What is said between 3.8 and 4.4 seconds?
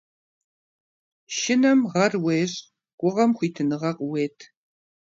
къыует.